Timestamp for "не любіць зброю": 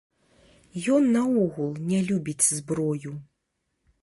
1.91-3.17